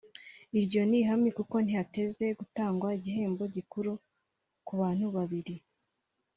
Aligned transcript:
iryo 0.59 0.81
ni 0.89 0.95
ihame 0.99 1.29
kuko 1.37 1.55
ntihateze 1.63 2.25
gutangwa 2.39 2.87
igihembo 2.97 3.43
gikuru 3.55 3.91
ku 4.65 4.73
bantu 4.81 5.05
babiri 5.15 5.55